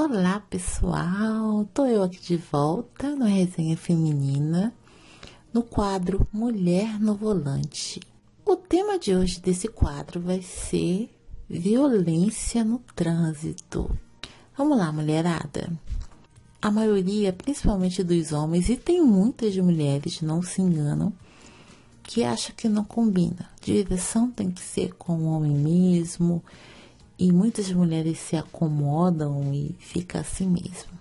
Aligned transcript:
Olá 0.00 0.38
pessoal, 0.48 1.68
tô 1.74 1.84
eu 1.84 2.04
aqui 2.04 2.20
de 2.20 2.36
volta 2.36 3.16
no 3.16 3.24
Resenha 3.24 3.76
Feminina, 3.76 4.72
no 5.52 5.60
quadro 5.60 6.24
Mulher 6.32 7.00
no 7.00 7.16
Volante. 7.16 8.00
O 8.46 8.54
tema 8.54 8.96
de 8.96 9.12
hoje 9.12 9.40
desse 9.40 9.66
quadro 9.66 10.20
vai 10.20 10.40
ser 10.40 11.12
violência 11.50 12.62
no 12.62 12.78
trânsito. 12.94 13.90
Vamos 14.56 14.78
lá, 14.78 14.92
mulherada. 14.92 15.68
A 16.62 16.70
maioria, 16.70 17.32
principalmente 17.32 18.04
dos 18.04 18.30
homens, 18.30 18.68
e 18.68 18.76
tem 18.76 19.02
muitas 19.04 19.56
mulheres, 19.56 20.22
não 20.22 20.40
se 20.42 20.62
enganam, 20.62 21.12
que 22.04 22.22
acha 22.22 22.52
que 22.52 22.68
não 22.68 22.84
combina. 22.84 23.50
Direção 23.60 24.30
tem 24.30 24.48
que 24.48 24.60
ser 24.62 24.94
com 24.94 25.14
o 25.14 25.32
homem 25.32 25.50
mesmo 25.50 26.40
e 27.18 27.32
muitas 27.32 27.70
mulheres 27.72 28.18
se 28.18 28.36
acomodam 28.36 29.52
e 29.52 29.74
fica 29.78 30.20
assim 30.20 30.48
mesmo. 30.48 30.98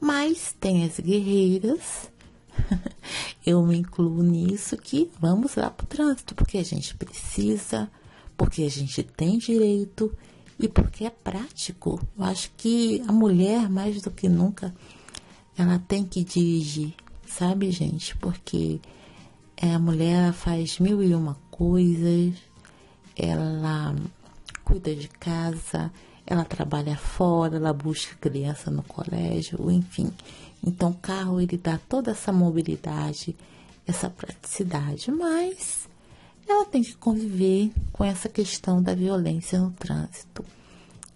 Mas 0.00 0.54
tem 0.60 0.84
as 0.84 1.00
guerreiras, 1.00 2.10
eu 3.44 3.64
me 3.64 3.78
incluo 3.78 4.22
nisso, 4.22 4.76
que 4.76 5.10
vamos 5.18 5.54
lá 5.56 5.70
para 5.70 5.84
o 5.84 5.88
trânsito, 5.88 6.34
porque 6.34 6.58
a 6.58 6.62
gente 6.62 6.94
precisa, 6.96 7.90
porque 8.36 8.62
a 8.62 8.70
gente 8.70 9.02
tem 9.02 9.38
direito 9.38 10.12
e 10.58 10.68
porque 10.68 11.06
é 11.06 11.10
prático. 11.10 12.00
Eu 12.18 12.24
acho 12.24 12.50
que 12.56 13.02
a 13.08 13.12
mulher, 13.12 13.70
mais 13.70 14.02
do 14.02 14.10
que 14.10 14.28
nunca, 14.28 14.74
ela 15.56 15.78
tem 15.78 16.04
que 16.04 16.22
dirigir, 16.22 16.92
sabe, 17.26 17.70
gente? 17.70 18.14
Porque 18.16 18.80
é, 19.56 19.72
a 19.72 19.78
mulher 19.78 20.32
faz 20.32 20.78
mil 20.78 21.02
e 21.02 21.14
uma 21.14 21.38
coisas, 21.50 22.34
ela 23.16 23.94
cuida 24.74 24.92
de 24.92 25.06
casa, 25.06 25.92
ela 26.26 26.44
trabalha 26.44 26.96
fora, 26.96 27.58
ela 27.58 27.72
busca 27.72 28.16
criança 28.16 28.72
no 28.72 28.82
colégio, 28.82 29.70
enfim. 29.70 30.10
Então, 30.66 30.90
o 30.90 30.94
carro 30.94 31.40
ele 31.40 31.56
dá 31.56 31.78
toda 31.88 32.10
essa 32.10 32.32
mobilidade, 32.32 33.36
essa 33.86 34.10
praticidade, 34.10 35.12
mas 35.12 35.88
ela 36.48 36.64
tem 36.64 36.82
que 36.82 36.96
conviver 36.96 37.70
com 37.92 38.02
essa 38.02 38.28
questão 38.28 38.82
da 38.82 38.96
violência 38.96 39.60
no 39.60 39.70
trânsito, 39.70 40.44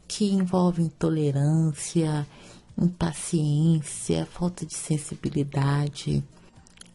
que 0.06 0.26
envolve 0.26 0.80
intolerância, 0.80 2.24
impaciência, 2.80 4.24
falta 4.24 4.64
de 4.64 4.74
sensibilidade 4.74 6.22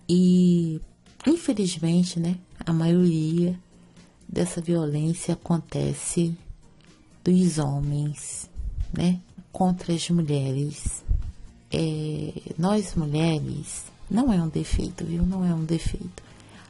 e, 0.07 0.79
infelizmente, 1.27 2.21
né, 2.21 2.37
a 2.65 2.71
maioria 2.71 3.59
dessa 4.29 4.61
violência 4.61 5.33
acontece 5.33 6.33
dos 7.23 7.57
homens, 7.57 8.49
né, 8.91 9.19
contra 9.51 9.93
as 9.93 10.09
mulheres. 10.09 11.03
É, 11.71 12.33
nós 12.57 12.93
mulheres, 12.95 13.85
não 14.09 14.31
é 14.31 14.41
um 14.41 14.49
defeito, 14.49 15.05
viu? 15.05 15.25
Não 15.25 15.43
é 15.43 15.53
um 15.53 15.63
defeito. 15.63 16.21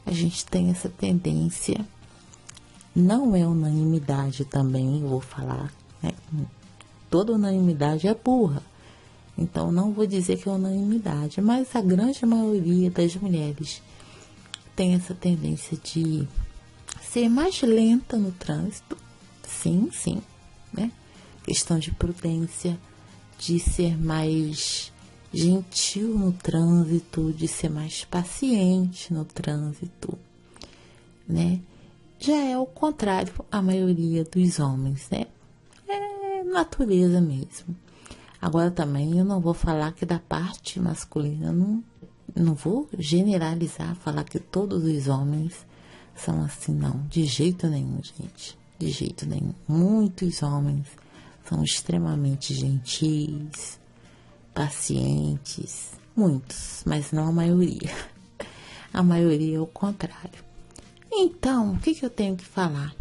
A 0.06 0.12
gente 0.12 0.46
tem 0.46 0.70
essa 0.70 0.88
tendência, 0.88 1.84
não 2.94 3.34
é 3.34 3.46
unanimidade 3.46 4.44
também, 4.44 5.00
vou 5.00 5.20
falar, 5.20 5.72
né? 6.02 6.12
Toda 7.10 7.32
unanimidade 7.32 8.06
é 8.06 8.14
burra. 8.14 8.62
Então 9.36 9.72
não 9.72 9.92
vou 9.92 10.06
dizer 10.06 10.38
que 10.38 10.48
é 10.48 10.52
unanimidade, 10.52 11.40
mas 11.40 11.74
a 11.74 11.80
grande 11.80 12.24
maioria 12.24 12.90
das 12.90 13.16
mulheres 13.16 13.82
tem 14.76 14.94
essa 14.94 15.14
tendência 15.14 15.76
de 15.76 16.26
ser 17.02 17.28
mais 17.28 17.60
lenta 17.62 18.16
no 18.16 18.30
trânsito. 18.32 18.96
Sim, 19.42 19.90
sim, 19.92 20.22
né? 20.76 20.90
Questão 21.44 21.78
de 21.78 21.90
prudência, 21.92 22.78
de 23.38 23.58
ser 23.58 23.96
mais 23.98 24.92
gentil 25.32 26.16
no 26.16 26.32
trânsito, 26.32 27.32
de 27.32 27.48
ser 27.48 27.68
mais 27.68 28.04
paciente 28.04 29.12
no 29.12 29.24
trânsito, 29.24 30.18
né? 31.28 31.60
Já 32.18 32.36
é 32.36 32.56
o 32.56 32.66
contrário 32.66 33.32
a 33.50 33.60
maioria 33.60 34.24
dos 34.24 34.58
homens, 34.58 35.08
né? 35.10 35.26
É 35.88 36.44
natureza 36.44 37.20
mesmo. 37.20 37.76
Agora 38.40 38.70
também 38.70 39.18
eu 39.18 39.24
não 39.24 39.40
vou 39.40 39.54
falar 39.54 39.92
que 39.92 40.06
da 40.06 40.18
parte 40.18 40.78
masculina, 40.78 41.52
não, 41.52 41.82
não 42.34 42.54
vou 42.54 42.88
generalizar, 42.98 43.94
falar 43.96 44.24
que 44.24 44.38
todos 44.38 44.84
os 44.84 45.08
homens 45.08 45.66
são 46.14 46.42
assim, 46.42 46.72
não. 46.72 47.02
De 47.08 47.24
jeito 47.24 47.66
nenhum, 47.66 48.00
gente 48.02 48.56
de 48.78 48.90
jeito 48.90 49.26
nenhum. 49.26 49.54
Muitos 49.66 50.42
homens 50.42 50.86
são 51.44 51.62
extremamente 51.62 52.54
gentis, 52.54 53.78
pacientes, 54.54 55.92
muitos, 56.16 56.82
mas 56.86 57.12
não 57.12 57.28
a 57.28 57.32
maioria. 57.32 57.90
A 58.92 59.02
maioria 59.02 59.56
é 59.56 59.60
o 59.60 59.66
contrário. 59.66 60.44
Então, 61.10 61.72
o 61.72 61.78
que, 61.78 61.94
que 61.94 62.04
eu 62.04 62.10
tenho 62.10 62.36
que 62.36 62.44
falar? 62.44 62.94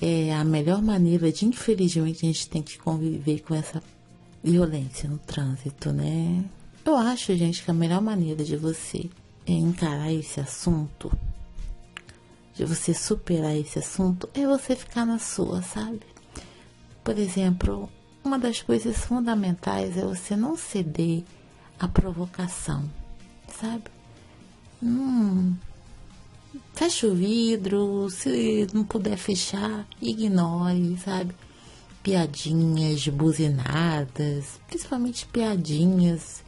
É 0.00 0.34
a 0.34 0.44
melhor 0.44 0.80
maneira 0.80 1.30
de, 1.32 1.44
infelizmente, 1.44 2.24
a 2.24 2.28
gente 2.28 2.48
tem 2.48 2.62
que 2.62 2.78
conviver 2.78 3.40
com 3.40 3.54
essa 3.54 3.82
violência 4.42 5.08
no 5.08 5.18
trânsito, 5.18 5.92
né? 5.92 6.44
Eu 6.84 6.96
acho, 6.96 7.34
gente, 7.36 7.62
que 7.62 7.70
a 7.70 7.74
melhor 7.74 8.00
maneira 8.00 8.44
de 8.44 8.56
você 8.56 9.08
encarar 9.46 10.12
esse 10.12 10.40
assunto 10.40 11.10
de 12.54 12.64
você 12.64 12.92
superar 12.92 13.56
esse 13.56 13.78
assunto 13.78 14.28
é 14.34 14.46
você 14.46 14.76
ficar 14.76 15.06
na 15.06 15.18
sua, 15.18 15.62
sabe? 15.62 16.00
Por 17.02 17.18
exemplo, 17.18 17.88
uma 18.22 18.38
das 18.38 18.62
coisas 18.62 18.98
fundamentais 18.98 19.96
é 19.96 20.02
você 20.02 20.36
não 20.36 20.56
ceder 20.56 21.24
à 21.78 21.88
provocação, 21.88 22.88
sabe? 23.58 23.84
Hum, 24.82 25.54
fecha 26.74 27.06
o 27.06 27.14
vidro, 27.14 28.08
se 28.10 28.66
não 28.72 28.84
puder 28.84 29.16
fechar, 29.16 29.86
ignore, 30.00 30.96
sabe? 30.98 31.34
Piadinhas, 32.02 33.06
buzinadas, 33.08 34.60
principalmente 34.68 35.26
piadinhas. 35.26 36.42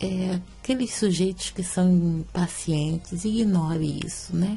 É, 0.00 0.40
aqueles 0.62 0.94
sujeitos 0.94 1.50
que 1.50 1.64
são 1.64 1.92
impacientes, 2.20 3.24
ignore 3.24 4.00
isso, 4.04 4.34
né? 4.34 4.56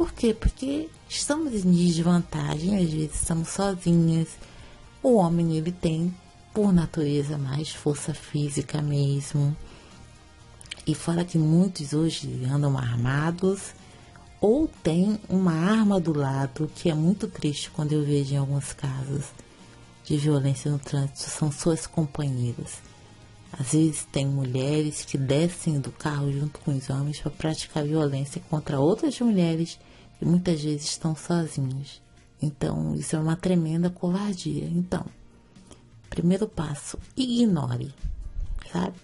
Por 0.00 0.14
quê? 0.14 0.32
Porque 0.32 0.88
estamos 1.06 1.52
em 1.52 1.70
desvantagem, 1.70 2.74
às 2.78 2.90
vezes 2.90 3.16
estamos 3.16 3.48
sozinhas. 3.48 4.28
O 5.02 5.16
homem, 5.16 5.58
ele 5.58 5.70
tem, 5.70 6.16
por 6.54 6.72
natureza, 6.72 7.36
mais 7.36 7.68
força 7.68 8.14
física 8.14 8.80
mesmo. 8.80 9.54
E 10.86 10.94
fora 10.94 11.22
que 11.22 11.36
muitos 11.36 11.92
hoje 11.92 12.46
andam 12.50 12.78
armados 12.78 13.74
ou 14.40 14.66
tem 14.82 15.20
uma 15.28 15.52
arma 15.52 16.00
do 16.00 16.18
lado, 16.18 16.72
que 16.74 16.88
é 16.88 16.94
muito 16.94 17.28
triste 17.28 17.70
quando 17.70 17.92
eu 17.92 18.02
vejo 18.02 18.32
em 18.32 18.38
alguns 18.38 18.72
casos 18.72 19.26
de 20.02 20.16
violência 20.16 20.70
no 20.70 20.78
trânsito, 20.78 21.18
são 21.18 21.52
suas 21.52 21.86
companheiras. 21.86 22.78
Às 23.52 23.72
vezes 23.72 24.06
tem 24.10 24.24
mulheres 24.24 25.04
que 25.04 25.18
descem 25.18 25.78
do 25.78 25.92
carro 25.92 26.32
junto 26.32 26.58
com 26.60 26.74
os 26.74 26.88
homens 26.88 27.20
para 27.20 27.30
praticar 27.30 27.84
violência 27.84 28.40
contra 28.48 28.80
outras 28.80 29.20
mulheres 29.20 29.78
e 30.20 30.24
muitas 30.24 30.62
vezes 30.62 30.90
estão 30.90 31.16
sozinhos. 31.16 32.02
Então, 32.42 32.94
isso 32.94 33.16
é 33.16 33.18
uma 33.18 33.36
tremenda 33.36 33.90
covardia. 33.90 34.64
Então, 34.64 35.04
primeiro 36.08 36.48
passo, 36.48 36.98
ignore, 37.16 37.94
sabe? 38.72 38.94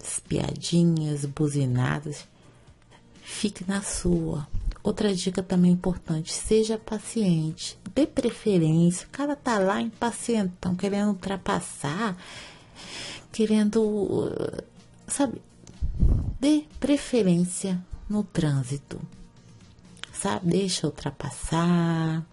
As 0.00 0.20
piadinhas, 0.20 1.24
buzinadas, 1.24 2.26
fique 3.22 3.64
na 3.66 3.82
sua. 3.82 4.46
Outra 4.82 5.14
dica 5.14 5.42
também 5.42 5.72
importante, 5.72 6.32
seja 6.32 6.76
paciente, 6.76 7.78
dê 7.94 8.06
preferência. 8.06 9.06
O 9.06 9.10
cara 9.10 9.34
tá 9.34 9.58
lá 9.58 9.80
impacientão, 9.80 10.74
querendo 10.76 11.08
ultrapassar, 11.08 12.16
querendo, 13.32 14.30
sabe? 15.06 15.40
Dê 16.38 16.64
preferência 16.78 17.82
no 18.10 18.22
trânsito 18.22 19.00
Deixa 20.42 20.86
ultrapassar, 20.86 22.26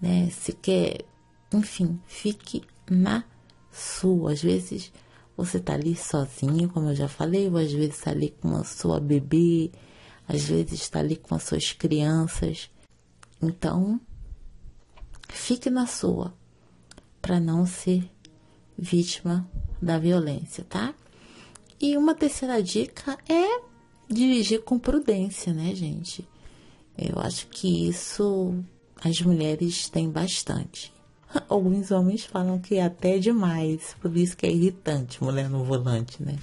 né? 0.00 0.28
Se 0.30 0.52
quer, 0.52 1.04
enfim, 1.52 1.98
fique 2.06 2.62
na 2.90 3.24
sua. 3.72 4.32
Às 4.32 4.42
vezes 4.42 4.92
você 5.36 5.58
tá 5.58 5.74
ali 5.74 5.96
sozinho, 5.96 6.68
como 6.68 6.90
eu 6.90 6.94
já 6.94 7.08
falei, 7.08 7.48
ou 7.48 7.56
às 7.56 7.72
vezes 7.72 8.00
tá 8.00 8.10
ali 8.10 8.34
com 8.40 8.56
a 8.56 8.64
sua 8.64 9.00
bebê, 9.00 9.70
às 10.26 10.42
vezes 10.44 10.80
está 10.80 10.98
ali 10.98 11.16
com 11.16 11.34
as 11.34 11.44
suas 11.44 11.72
crianças. 11.72 12.70
Então, 13.40 14.00
fique 15.28 15.70
na 15.70 15.86
sua, 15.86 16.34
para 17.22 17.40
não 17.40 17.64
ser 17.64 18.10
vítima 18.76 19.48
da 19.80 19.98
violência, 19.98 20.64
tá? 20.68 20.94
E 21.80 21.96
uma 21.96 22.14
terceira 22.14 22.62
dica 22.62 23.16
é 23.28 23.60
dirigir 24.12 24.62
com 24.64 24.78
prudência, 24.78 25.52
né, 25.52 25.74
gente? 25.74 26.28
Eu 26.98 27.20
acho 27.20 27.46
que 27.46 27.88
isso 27.88 28.54
as 29.04 29.20
mulheres 29.20 29.88
têm 29.88 30.10
bastante. 30.10 30.92
Alguns 31.48 31.90
homens 31.90 32.24
falam 32.24 32.58
que 32.58 32.76
é 32.76 32.84
até 32.84 33.18
demais, 33.18 33.94
por 34.00 34.16
isso 34.16 34.36
que 34.36 34.46
é 34.46 34.50
irritante 34.50 35.22
mulher 35.22 35.48
no 35.48 35.62
volante, 35.62 36.22
né? 36.22 36.36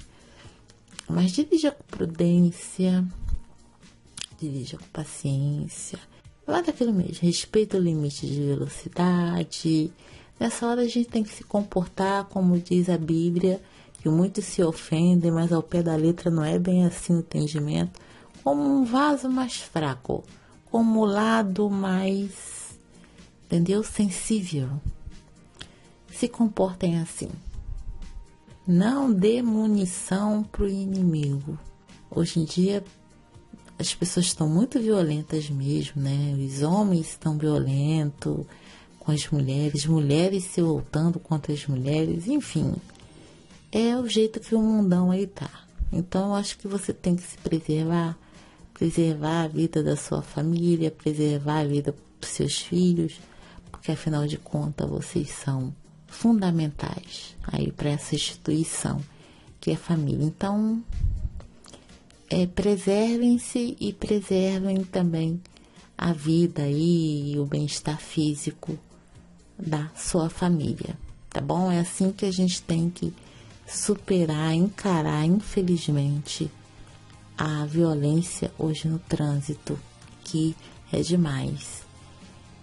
Mas 1.08 1.32
dirija 1.32 1.70
com 1.70 1.84
prudência, 1.84 3.06
dirija 4.40 4.78
com 4.78 4.86
paciência. 4.86 5.98
Lá 6.46 6.60
daquilo 6.60 6.92
mesmo, 6.92 7.26
respeita 7.26 7.76
o 7.76 7.80
limite 7.80 8.26
de 8.26 8.40
velocidade. 8.40 9.92
Nessa 10.38 10.66
hora 10.66 10.82
a 10.82 10.88
gente 10.88 11.08
tem 11.08 11.22
que 11.22 11.32
se 11.32 11.44
comportar, 11.44 12.24
como 12.24 12.58
diz 12.58 12.88
a 12.88 12.96
Bíblia, 12.96 13.60
que 14.00 14.08
muitos 14.08 14.44
se 14.44 14.62
ofendem, 14.62 15.30
mas 15.30 15.52
ao 15.52 15.62
pé 15.62 15.82
da 15.82 15.96
letra 15.96 16.30
não 16.30 16.44
é 16.44 16.58
bem 16.58 16.84
assim 16.84 17.14
o 17.14 17.18
entendimento, 17.18 18.00
como 18.44 18.62
um 18.62 18.84
vaso 18.84 19.28
mais 19.28 19.56
fraco, 19.56 20.22
como 20.76 21.00
o 21.00 21.06
lado 21.06 21.70
mais, 21.70 22.78
entendeu? 23.46 23.82
Sensível. 23.82 24.68
Se 26.12 26.28
comportem 26.28 26.98
assim. 27.00 27.30
Não 28.66 29.10
dê 29.10 29.40
munição 29.40 30.42
para 30.42 30.64
o 30.64 30.68
inimigo. 30.68 31.58
Hoje 32.10 32.40
em 32.40 32.44
dia 32.44 32.84
as 33.78 33.94
pessoas 33.94 34.26
estão 34.26 34.50
muito 34.50 34.78
violentas 34.78 35.48
mesmo, 35.48 36.02
né? 36.02 36.36
Os 36.38 36.60
homens 36.60 37.08
estão 37.08 37.38
violentos 37.38 38.44
com 39.00 39.12
as 39.12 39.26
mulheres, 39.30 39.86
mulheres 39.86 40.44
se 40.44 40.60
voltando 40.60 41.18
contra 41.18 41.54
as 41.54 41.66
mulheres, 41.66 42.28
enfim. 42.28 42.74
É 43.72 43.96
o 43.96 44.06
jeito 44.06 44.40
que 44.40 44.54
o 44.54 44.60
mundão 44.60 45.10
aí 45.10 45.26
tá. 45.26 45.48
Então 45.90 46.28
eu 46.28 46.34
acho 46.34 46.58
que 46.58 46.68
você 46.68 46.92
tem 46.92 47.16
que 47.16 47.22
se 47.22 47.38
preservar, 47.38 48.18
preservar 48.76 49.44
a 49.44 49.48
vida 49.48 49.82
da 49.82 49.96
sua 49.96 50.20
família, 50.20 50.90
preservar 50.90 51.60
a 51.60 51.64
vida 51.64 51.94
dos 52.20 52.28
seus 52.28 52.58
filhos, 52.58 53.18
porque 53.70 53.90
afinal 53.90 54.26
de 54.26 54.36
contas 54.36 54.86
vocês 54.88 55.30
são 55.30 55.74
fundamentais 56.06 57.34
aí 57.42 57.72
para 57.72 57.88
essa 57.88 58.14
instituição 58.14 59.00
que 59.58 59.70
é 59.70 59.74
a 59.74 59.78
família. 59.78 60.26
Então, 60.26 60.84
é, 62.28 62.46
preservem-se 62.46 63.78
e 63.80 63.94
preservem 63.94 64.84
também 64.84 65.40
a 65.96 66.12
vida 66.12 66.68
e 66.68 67.34
o 67.38 67.46
bem-estar 67.46 67.98
físico 67.98 68.78
da 69.58 69.90
sua 69.96 70.28
família, 70.28 70.98
tá 71.30 71.40
bom? 71.40 71.72
É 71.72 71.80
assim 71.80 72.12
que 72.12 72.26
a 72.26 72.30
gente 72.30 72.60
tem 72.60 72.90
que 72.90 73.10
superar, 73.66 74.52
encarar, 74.52 75.24
infelizmente, 75.24 76.50
a 77.36 77.64
violência 77.66 78.50
hoje 78.58 78.88
no 78.88 78.98
trânsito, 78.98 79.78
que 80.24 80.56
é 80.92 81.00
demais. 81.00 81.82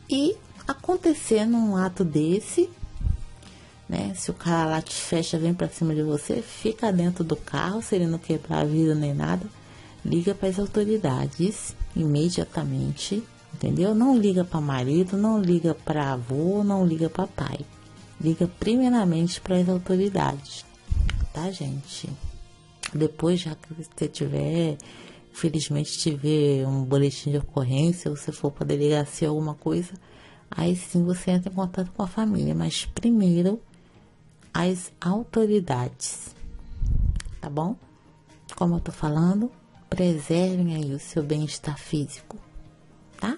E 0.10 0.36
acontecer 0.68 1.46
num 1.46 1.76
ato 1.76 2.04
desse, 2.04 2.70
né? 3.88 4.14
Se 4.16 4.32
o 4.32 4.34
cara 4.34 4.70
lá 4.70 4.82
te 4.82 4.96
fecha, 4.96 5.38
vem 5.38 5.54
para 5.54 5.70
cima 5.70 5.94
de 5.94 6.02
você, 6.02 6.42
fica 6.42 6.92
dentro 6.92 7.24
do 7.24 7.36
carro, 7.36 7.82
se 7.82 7.96
ele 7.96 8.08
não 8.08 8.18
quebrar 8.18 8.60
a 8.62 8.66
vida 8.66 8.96
nem 8.96 9.14
nada, 9.14 9.46
liga 10.04 10.34
para 10.34 10.50
as 10.50 10.60
autoridades 10.60 11.76
imediatamente, 11.96 13.24
entendeu? 13.54 13.94
Não 13.94 14.18
liga 14.18 14.44
para 14.44 14.60
marido, 14.60 15.18
não 15.18 15.40
liga 15.40 15.76
para 15.76 16.14
avô, 16.14 16.64
não 16.64 16.86
liga 16.86 17.10
para 17.10 17.28
pai. 17.28 17.60
Liga 18.20 18.50
primeiramente 18.60 19.42
para 19.42 19.58
as 19.58 19.68
autoridades, 19.68 20.66
tá, 21.34 21.52
gente? 21.52 22.10
Depois, 22.98 23.40
já 23.40 23.56
que 23.56 23.74
você 23.74 24.08
tiver, 24.08 24.78
felizmente 25.32 25.98
tiver 25.98 26.68
um 26.68 26.84
boletim 26.84 27.32
de 27.32 27.38
ocorrência, 27.38 28.10
ou 28.10 28.18
se 28.18 28.32
for 28.32 28.52
para 28.52 28.68
delegacia 28.68 29.28
alguma 29.28 29.56
coisa, 29.56 29.94
aí 30.50 30.76
sim 30.76 31.04
você 31.04 31.32
entra 31.32 31.52
em 31.52 31.56
contato 31.56 31.92
com 31.92 32.04
a 32.04 32.08
família. 32.08 32.54
Mas 32.54 32.86
primeiro 32.86 33.62
as 34.54 34.92
autoridades, 35.02 36.36
tá 37.42 37.50
bom? 37.50 37.76
Como 38.56 38.76
eu 38.76 38.80
tô 38.80 38.92
falando, 38.92 39.52
preservem 39.90 40.76
aí 40.76 40.94
o 40.94 41.00
seu 41.00 41.24
bem-estar 41.24 41.78
físico, 41.78 42.38
tá? 43.20 43.38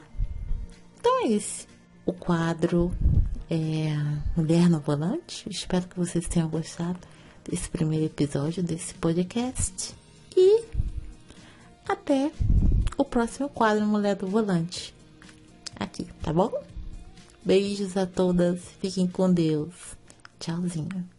Então 1.00 1.26
é 1.26 1.32
esse 1.32 1.68
o 2.06 2.14
quadro 2.14 2.92
é, 3.50 3.96
Mulher 4.36 4.70
no 4.70 4.80
Volante. 4.80 5.50
Espero 5.50 5.88
que 5.88 5.98
vocês 5.98 6.28
tenham 6.28 6.50
gostado 6.50 7.00
desse 7.50 7.70
primeiro 7.70 8.06
episódio 8.06 8.64
desse 8.64 8.94
podcast. 8.96 9.94
E 10.36 10.64
até 11.88 12.32
o 12.98 13.06
próximo 13.06 13.48
quadro 13.50 13.86
Mulher 13.86 14.16
do 14.16 14.28
Volante. 14.28 14.94
Aqui, 15.80 16.08
tá 16.22 16.34
bom? 16.34 16.52
Beijos 17.44 17.96
a 17.96 18.06
todas. 18.06 18.60
Fiquem 18.82 19.08
com 19.08 19.32
Deus. 19.32 19.74
Tchauzinho. 20.40 21.15